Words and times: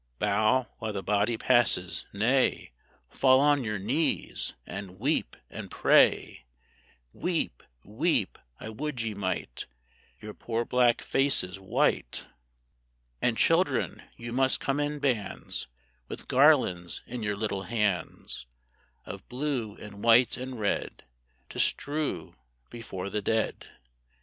Bow 0.17 0.65
while 0.79 0.91
the 0.91 1.03
body 1.03 1.37
passes 1.37 2.07
nay, 2.11 2.71
Fall 3.11 3.39
on 3.39 3.63
your 3.63 3.77
knees, 3.77 4.55
and 4.65 4.97
weep, 4.99 5.37
and 5.47 5.69
pray! 5.69 6.47
Weep, 7.13 7.61
weep 7.85 8.39
I 8.59 8.69
would 8.69 8.99
ye 9.03 9.13
might 9.13 9.67
Your 10.19 10.33
poor 10.33 10.65
black 10.65 11.01
faces 11.03 11.59
white! 11.59 12.25
And, 13.21 13.37
children, 13.37 14.01
you 14.17 14.31
must 14.33 14.59
come 14.59 14.79
in 14.79 14.97
bands, 14.97 15.67
With 16.07 16.27
garlands 16.27 17.03
in 17.05 17.21
your 17.21 17.35
little 17.35 17.65
hands, 17.65 18.47
Of 19.05 19.29
blue 19.29 19.75
and 19.75 20.03
white 20.03 20.35
and 20.35 20.59
red, 20.59 21.03
To 21.49 21.59
strew 21.59 22.35
before 22.71 23.11
the 23.11 23.21
dead. 23.21 23.67